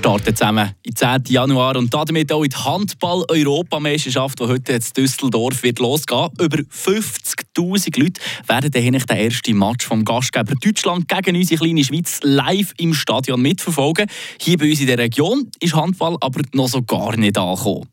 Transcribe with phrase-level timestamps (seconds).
[0.00, 1.24] starten zusammen im 10.
[1.28, 6.30] Januar und damit auch in die Handball-Europameisterschaft, die heute in Düsseldorf wird losgehen.
[6.40, 12.20] Über 50'000 Leute werden dann den ersten Match vom Gastgeber Deutschland gegen unsere kleine Schweiz
[12.22, 14.06] live im Stadion mitverfolgen.
[14.40, 17.86] Hier bei uns in der Region ist Handball aber noch so gar nicht angekommen.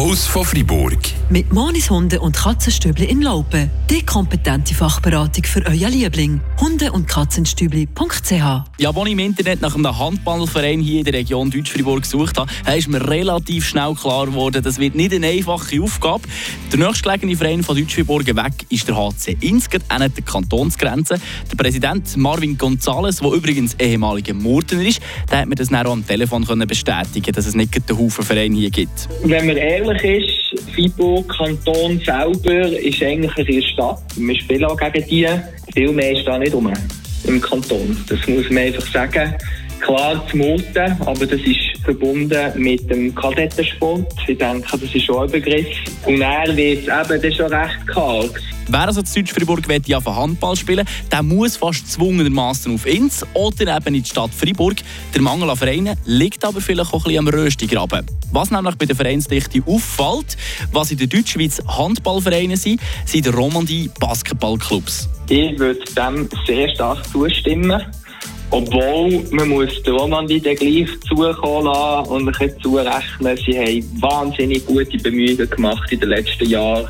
[0.00, 0.96] Post von Fribourg.
[1.28, 3.70] Mit Monis Hunde und Katzenstübli in Laupen.
[3.90, 6.40] Die kompetente Fachberatung für euer Liebling.
[6.58, 11.50] Hunde- und Katzenstübli.ch Ja, als ich im Internet nach einem Handballverein hier in der Region
[11.50, 16.22] Deutsch-Fribourg gesucht habe, ist mir relativ schnell klar geworden, das wird nicht eine einfache Aufgabe.
[16.72, 21.20] Der nächstgelegene Verein von Deutsch-Fribourg weg ist der HC Innsgard, an der Kantonsgrenze.
[21.50, 25.92] Der Präsident Marvin Gonzales, der übrigens ehemaliger Murtener ist, der hat mir das dann auch
[25.92, 29.08] am Telefon bestätigen dass es nicht einen Haufen Verein hier gibt.
[29.22, 34.02] Wenn man ehrlich ist, Fribourg Kanton selber ist eigentlich eine Stadt.
[34.16, 35.28] Wir spielen auch gegen die.
[35.74, 36.72] Viel mehr ist da nicht rum
[37.24, 37.96] im Kanton.
[38.08, 39.34] Das muss man einfach sagen.
[39.80, 44.12] Klar zu Murten, aber das ist verbunden mit dem Kadettensport.
[44.26, 45.66] Ich denke, das ist schon ein Begriff.
[46.06, 48.40] Und er wird eben dann schon recht karg.
[48.68, 53.94] Wer also zu Deutsch-Fribourg ja Handball spielen der muss fast zwungenermaßen auf Inns oder eben
[53.94, 54.76] in die Stadt Fribourg.
[55.12, 58.06] Der Mangel an Vereinen liegt aber vielleicht auch ein bisschen am Röstigraben.
[58.32, 60.36] Was nämlich bei der Vereinsdichte auffällt,
[60.72, 65.08] was in der Deutschschweiz Handballvereine sind, sind die Romandie Basketballclubs.
[65.28, 67.82] Ich würde dem sehr stark zustimmen.
[68.52, 73.36] Obwohl, man muss Romandie dann gleich zukommen lassen und ein bisschen zurechnen.
[73.46, 76.88] Sie haben wahnsinnig gute Bemühungen gemacht in den letzten Jahren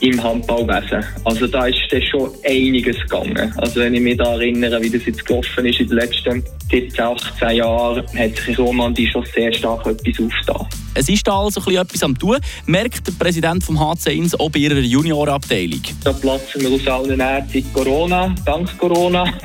[0.00, 1.04] im Handballwesen.
[1.24, 3.52] Also da ist dann schon einiges gegangen.
[3.58, 7.00] Also wenn ich mich da erinnere, wie das jetzt gelaufen ist in den letzten 17,
[7.00, 10.66] 18 Jahren, hat sich Romandie schon sehr stark etwas aufgetan.
[10.94, 14.60] Es ist da also etwas am tun, merkt der Präsident vom HC Ins auch bei
[14.60, 15.82] ihrer Juniorabteilung.
[16.02, 19.24] Da platzen wir aus allen seit Corona, dank Corona.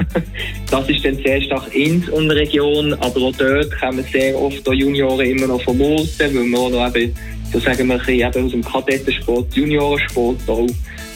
[0.71, 5.25] Das ist dann sehr stark Ins und Region, aber auch dort kommen sehr oft Junioren
[5.27, 7.13] immer noch von Murten, weil wir auch noch eben
[7.55, 10.67] so sagen wir ein bisschen aus dem Kadettensport, Juniorensport auch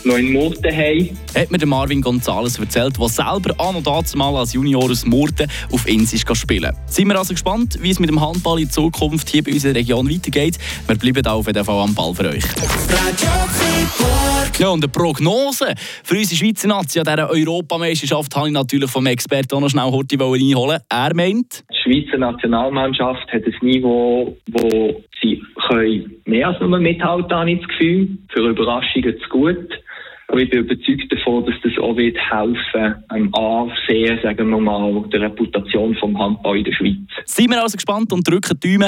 [0.05, 1.09] noch in Murten haben.
[1.35, 5.05] Hat mir der Marvin Gonzales erzählt, der selber an und dazu mal als Junior aus
[5.05, 9.27] Murten auf Insis spielen Sind wir also gespannt, wie es mit dem Handball in Zukunft
[9.27, 10.57] hier bei unserer Region weitergeht.
[10.87, 12.45] Wir bleiben auf jeden Fall am Ball für euch.
[14.57, 15.73] Ja, und eine Prognose
[16.03, 19.91] für unsere Schweizer Nation an dieser Europameisterschaft habe ich natürlich vom Experten auch noch schnell
[19.91, 20.79] Horti einholen.
[20.89, 21.65] Er meint...
[21.69, 27.59] Die Schweizer Nationalmannschaft hat ein Niveau, wo sie können mehr als nur mithalten, habe ich
[27.59, 28.17] das Gefühl.
[28.33, 29.69] Für Überraschungen zu gut.
[30.29, 35.03] Aber ich bin überzeugt davon, dass das auch wird helfen am Ansehen, sagen wir mal,
[35.11, 36.97] der Reputation vom Handball in der Schweiz.
[37.25, 38.77] Sind wir also gespannt und drücken die Daumen.